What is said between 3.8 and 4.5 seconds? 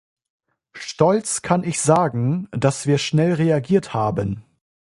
haben.